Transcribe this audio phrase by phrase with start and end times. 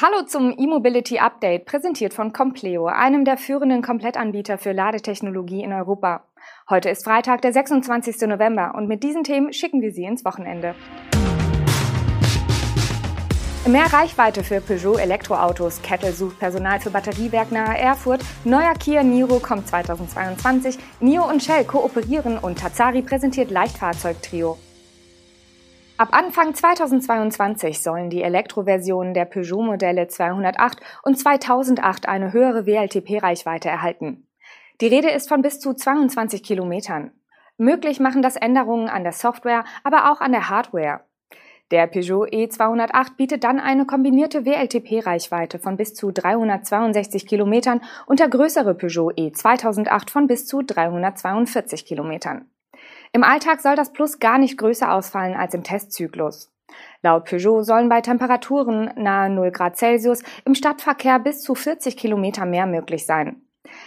[0.00, 6.22] Hallo zum E-Mobility Update, präsentiert von Compleo, einem der führenden Komplettanbieter für Ladetechnologie in Europa.
[6.70, 8.28] Heute ist Freitag, der 26.
[8.28, 10.76] November und mit diesen Themen schicken wir Sie ins Wochenende.
[13.66, 15.82] Mehr Reichweite für Peugeot Elektroautos.
[15.82, 18.20] Kettle sucht Personal für Batteriewerk nahe Erfurt.
[18.44, 20.78] Neuer Kia Niro kommt 2022.
[21.00, 24.58] NIO und Shell kooperieren und Tazari präsentiert Leichtfahrzeugtrio.
[25.98, 34.28] Ab Anfang 2022 sollen die Elektroversionen der Peugeot-Modelle 208 und 2008 eine höhere WLTP-Reichweite erhalten.
[34.80, 37.10] Die Rede ist von bis zu 22 Kilometern.
[37.56, 41.00] Möglich machen das Änderungen an der Software, aber auch an der Hardware.
[41.72, 48.28] Der Peugeot E208 bietet dann eine kombinierte WLTP-Reichweite von bis zu 362 Kilometern und der
[48.28, 52.48] größere Peugeot E2008 von bis zu 342 Kilometern.
[53.12, 56.52] Im Alltag soll das Plus gar nicht größer ausfallen als im Testzyklus.
[57.02, 62.44] Laut Peugeot sollen bei Temperaturen nahe 0 Grad Celsius im Stadtverkehr bis zu 40 Kilometer
[62.44, 63.42] mehr möglich sein.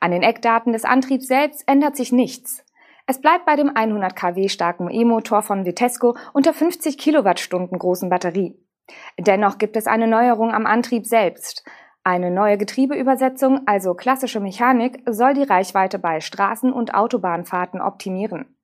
[0.00, 2.64] An den Eckdaten des Antriebs selbst ändert sich nichts.
[3.06, 8.08] Es bleibt bei dem 100 kW starken E-Motor von Vitesco und der 50 Kilowattstunden großen
[8.08, 8.56] Batterie.
[9.18, 11.64] Dennoch gibt es eine Neuerung am Antrieb selbst.
[12.04, 18.56] Eine neue Getriebeübersetzung, also klassische Mechanik, soll die Reichweite bei Straßen- und Autobahnfahrten optimieren.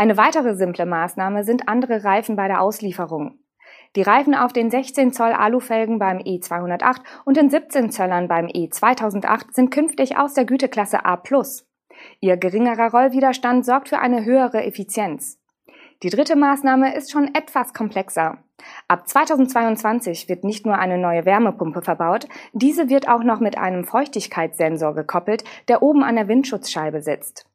[0.00, 3.38] Eine weitere simple Maßnahme sind andere Reifen bei der Auslieferung.
[3.96, 9.52] Die Reifen auf den 16 Zoll Alufelgen beim E208 und den 17 Zöllern beim E2008
[9.52, 11.22] sind künftig aus der Güteklasse A+.
[12.20, 15.38] Ihr geringerer Rollwiderstand sorgt für eine höhere Effizienz.
[16.02, 18.38] Die dritte Maßnahme ist schon etwas komplexer.
[18.88, 23.84] Ab 2022 wird nicht nur eine neue Wärmepumpe verbaut, diese wird auch noch mit einem
[23.84, 27.49] Feuchtigkeitssensor gekoppelt, der oben an der Windschutzscheibe sitzt.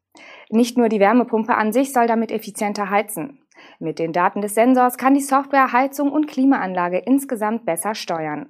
[0.49, 3.39] Nicht nur die Wärmepumpe an sich soll damit effizienter heizen.
[3.79, 8.49] Mit den Daten des Sensors kann die Software Heizung und Klimaanlage insgesamt besser steuern.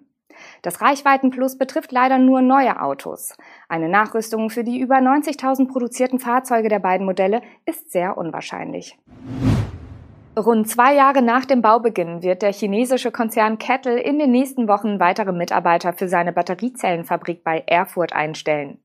[0.62, 3.36] Das Reichweitenplus betrifft leider nur neue Autos.
[3.70, 8.98] Eine Nachrüstung für die über 90.000 produzierten Fahrzeuge der beiden Modelle ist sehr unwahrscheinlich.
[10.38, 15.00] Rund zwei Jahre nach dem Baubeginn wird der chinesische Konzern Kettle in den nächsten Wochen
[15.00, 18.80] weitere Mitarbeiter für seine Batteriezellenfabrik bei Erfurt einstellen.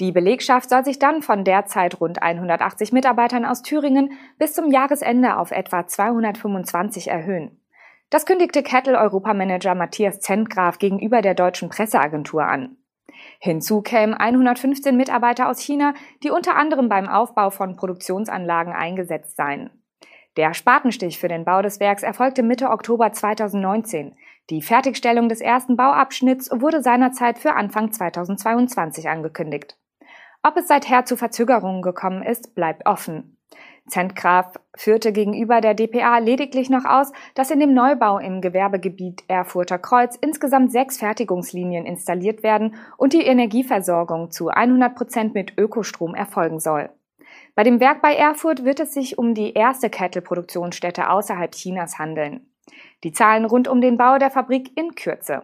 [0.00, 5.36] Die Belegschaft soll sich dann von derzeit rund 180 Mitarbeitern aus Thüringen bis zum Jahresende
[5.36, 7.60] auf etwa 225 erhöhen.
[8.10, 12.76] Das kündigte Kettle-Europamanager Matthias Zentgraf gegenüber der deutschen Presseagentur an.
[13.38, 15.94] Hinzu kämen 115 Mitarbeiter aus China,
[16.24, 19.70] die unter anderem beim Aufbau von Produktionsanlagen eingesetzt seien.
[20.36, 24.16] Der Spatenstich für den Bau des Werks erfolgte Mitte Oktober 2019.
[24.50, 29.78] Die Fertigstellung des ersten Bauabschnitts wurde seinerzeit für Anfang 2022 angekündigt.
[30.46, 33.38] Ob es seither zu Verzögerungen gekommen ist, bleibt offen.
[33.88, 39.78] Zentgraf führte gegenüber der DPA lediglich noch aus, dass in dem Neubau im Gewerbegebiet Erfurter
[39.78, 46.60] Kreuz insgesamt sechs Fertigungslinien installiert werden und die Energieversorgung zu 100 Prozent mit Ökostrom erfolgen
[46.60, 46.90] soll.
[47.54, 52.50] Bei dem Werk bei Erfurt wird es sich um die erste Kettle-Produktionsstätte außerhalb Chinas handeln.
[53.02, 55.42] Die Zahlen rund um den Bau der Fabrik in Kürze.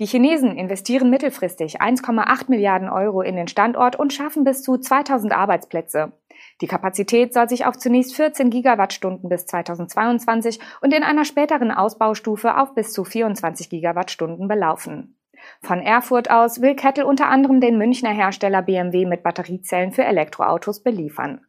[0.00, 5.32] Die Chinesen investieren mittelfristig 1,8 Milliarden Euro in den Standort und schaffen bis zu 2000
[5.32, 6.12] Arbeitsplätze.
[6.60, 12.56] Die Kapazität soll sich auf zunächst 14 Gigawattstunden bis 2022 und in einer späteren Ausbaustufe
[12.56, 15.16] auf bis zu 24 Gigawattstunden belaufen.
[15.62, 20.80] Von Erfurt aus will Kettle unter anderem den Münchner Hersteller BMW mit Batteriezellen für Elektroautos
[20.80, 21.40] beliefern.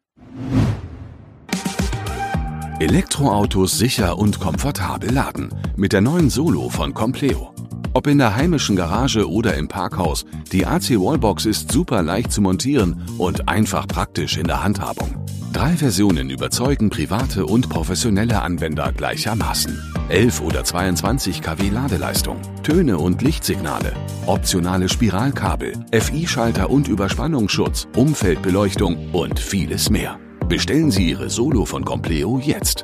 [2.79, 7.53] Elektroautos sicher und komfortabel laden mit der neuen Solo von Compleo.
[7.94, 12.41] Ob in der heimischen Garage oder im Parkhaus, die AC Wallbox ist super leicht zu
[12.41, 15.13] montieren und einfach praktisch in der Handhabung.
[15.51, 19.78] Drei Versionen überzeugen private und professionelle Anwender gleichermaßen.
[20.07, 23.91] 11 oder 22 kW Ladeleistung, Töne und Lichtsignale,
[24.25, 30.18] optionale Spiralkabel, FI-Schalter und Überspannungsschutz, Umfeldbeleuchtung und vieles mehr.
[30.49, 32.83] Bestellen Sie Ihre Solo von Compleo jetzt.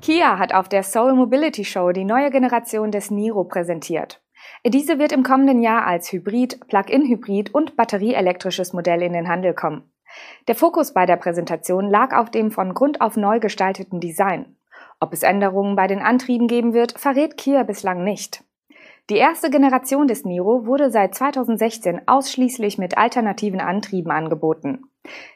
[0.00, 4.22] Kia hat auf der Seoul Mobility Show die neue Generation des Niro präsentiert.
[4.64, 9.90] Diese wird im kommenden Jahr als Hybrid, Plug-in-Hybrid und batterieelektrisches Modell in den Handel kommen.
[10.46, 14.54] Der Fokus bei der Präsentation lag auf dem von Grund auf neu gestalteten Design.
[15.04, 18.42] Ob es Änderungen bei den Antrieben geben wird, verrät Kia bislang nicht.
[19.10, 24.84] Die erste Generation des Niro wurde seit 2016 ausschließlich mit alternativen Antrieben angeboten.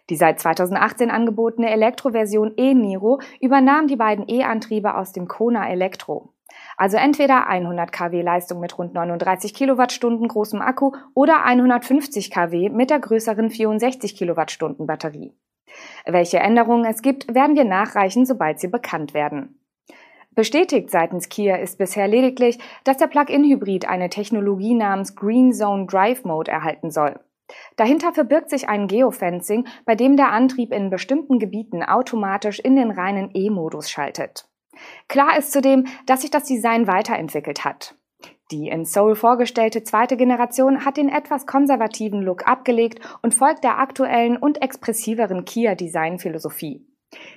[0.09, 6.33] Die seit 2018 angebotene Elektroversion e-Niro übernahm die beiden E-Antriebe aus dem Kona Elektro.
[6.79, 12.89] Also entweder 100 kW Leistung mit rund 39 Kilowattstunden großem Akku oder 150 kW mit
[12.89, 15.35] der größeren 64 Kilowattstunden Batterie.
[16.07, 19.58] Welche Änderungen es gibt, werden wir nachreichen, sobald sie bekannt werden.
[20.39, 26.23] Bestätigt seitens Kia ist bisher lediglich, dass der Plug-in-Hybrid eine Technologie namens Green Zone Drive
[26.23, 27.19] Mode erhalten soll.
[27.75, 32.93] Dahinter verbirgt sich ein Geofencing, bei dem der Antrieb in bestimmten Gebieten automatisch in den
[32.93, 34.49] reinen E-Modus schaltet.
[35.09, 37.97] Klar ist zudem, dass sich das Design weiterentwickelt hat.
[38.53, 43.81] Die in Seoul vorgestellte zweite Generation hat den etwas konservativen Look abgelegt und folgt der
[43.81, 46.88] aktuellen und expressiveren Kia-Design-Philosophie.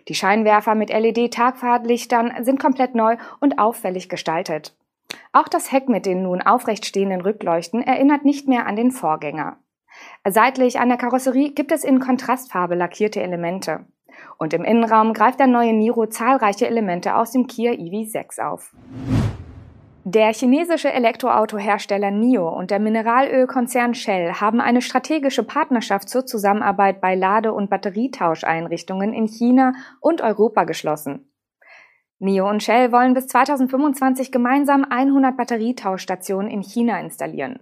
[0.07, 4.75] Die Scheinwerfer mit LED-Tagfahrtlichtern sind komplett neu und auffällig gestaltet.
[5.33, 9.57] Auch das Heck mit den nun aufrecht stehenden Rückleuchten erinnert nicht mehr an den Vorgänger.
[10.27, 13.85] Seitlich an der Karosserie gibt es in Kontrastfarbe lackierte Elemente.
[14.37, 18.73] Und im Innenraum greift der neue Niro zahlreiche Elemente aus dem Kia EV6 auf.
[20.03, 27.13] Der chinesische Elektroautohersteller NIO und der Mineralölkonzern Shell haben eine strategische Partnerschaft zur Zusammenarbeit bei
[27.13, 31.31] Lade- und Batterietauscheinrichtungen in China und Europa geschlossen.
[32.17, 37.59] NIO und Shell wollen bis 2025 gemeinsam 100 Batterietauschstationen in China installieren.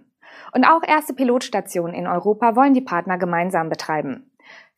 [0.54, 4.29] Und auch erste Pilotstationen in Europa wollen die Partner gemeinsam betreiben.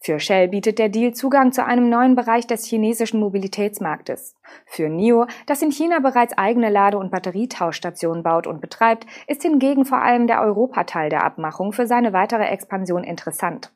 [0.05, 4.35] Für Shell bietet der Deal Zugang zu einem neuen Bereich des chinesischen Mobilitätsmarktes.
[4.67, 9.85] Für NIO, das in China bereits eigene Lade- und Batterietauschstationen baut und betreibt, ist hingegen
[9.85, 13.73] vor allem der Europateil der Abmachung für seine weitere Expansion interessant.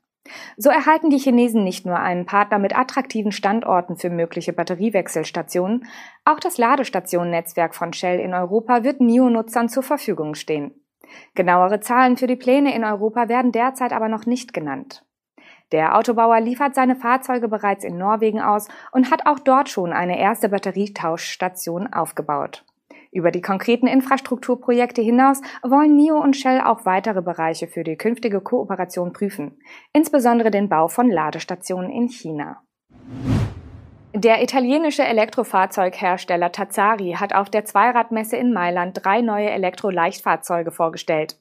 [0.56, 5.86] So erhalten die Chinesen nicht nur einen Partner mit attraktiven Standorten für mögliche Batteriewechselstationen,
[6.24, 10.74] auch das Ladestationennetzwerk von Shell in Europa wird NIO-Nutzern zur Verfügung stehen.
[11.36, 15.05] Genauere Zahlen für die Pläne in Europa werden derzeit aber noch nicht genannt.
[15.72, 20.18] Der Autobauer liefert seine Fahrzeuge bereits in Norwegen aus und hat auch dort schon eine
[20.18, 22.64] erste Batterietauschstation aufgebaut.
[23.10, 28.40] Über die konkreten Infrastrukturprojekte hinaus wollen NIO und Shell auch weitere Bereiche für die künftige
[28.40, 29.58] Kooperation prüfen,
[29.92, 32.62] insbesondere den Bau von Ladestationen in China.
[34.14, 41.38] Der italienische Elektrofahrzeughersteller Tazzari hat auf der Zweiradmesse in Mailand drei neue Elektroleichtfahrzeuge vorgestellt.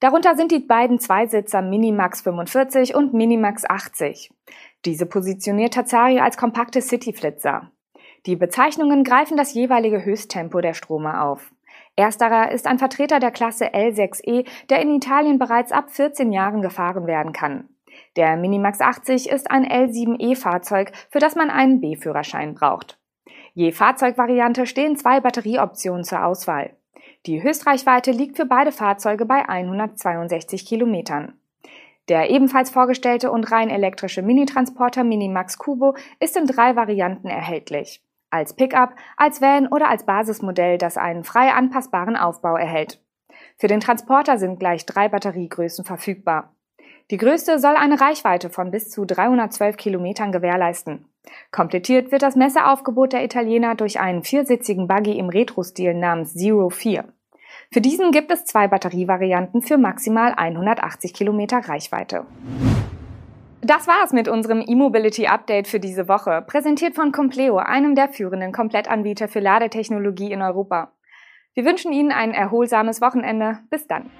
[0.00, 4.30] Darunter sind die beiden Zweisitzer Minimax 45 und Minimax 80.
[4.84, 7.70] Diese positioniert Tazari als kompakte Cityflitzer.
[8.26, 11.50] Die Bezeichnungen greifen das jeweilige Höchsttempo der Strome auf.
[11.96, 17.06] Ersterer ist ein Vertreter der Klasse L6E, der in Italien bereits ab 14 Jahren gefahren
[17.06, 17.70] werden kann.
[18.16, 22.98] Der Minimax 80 ist ein L7E-Fahrzeug, für das man einen B-Führerschein braucht.
[23.54, 26.76] Je Fahrzeugvariante stehen zwei Batterieoptionen zur Auswahl.
[27.26, 31.32] Die Höchstreichweite liegt für beide Fahrzeuge bei 162 Kilometern.
[32.08, 38.00] Der ebenfalls vorgestellte und rein elektrische Minitransporter Minimax Kubo ist in drei Varianten erhältlich.
[38.30, 43.00] Als Pickup, als Van oder als Basismodell, das einen frei anpassbaren Aufbau erhält.
[43.56, 46.54] Für den Transporter sind gleich drei Batteriegrößen verfügbar.
[47.10, 51.08] Die größte soll eine Reichweite von bis zu 312 Kilometern gewährleisten.
[51.50, 57.04] Komplettiert wird das Messeaufgebot der Italiener durch einen viersitzigen Buggy im Retro-Stil namens Zero 4.
[57.72, 62.26] Für diesen gibt es zwei Batterievarianten für maximal 180 Kilometer Reichweite.
[63.60, 68.52] Das war's mit unserem E-Mobility Update für diese Woche, präsentiert von Compleo, einem der führenden
[68.52, 70.92] Komplettanbieter für Ladetechnologie in Europa.
[71.54, 73.58] Wir wünschen Ihnen ein erholsames Wochenende.
[73.70, 74.10] Bis dann.